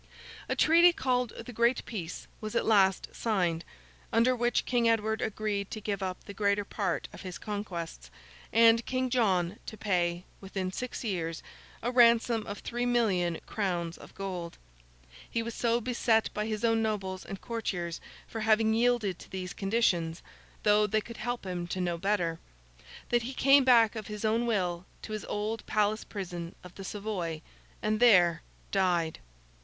[0.49, 3.63] A treaty called the Great Peace, was at last signed,
[4.11, 8.09] under which King Edward agreed to give up the greater part of his conquests,
[8.51, 11.43] and King John to pay, within six years,
[11.83, 14.57] a ransom of three million crowns of gold.
[15.29, 19.53] He was so beset by his own nobles and courtiers for having yielded to these
[19.53, 24.87] conditions—though they could help him to no better—that he came back of his own will
[25.03, 27.43] to his old palace prison of the Savoy,
[27.83, 28.41] and there
[28.71, 29.19] died.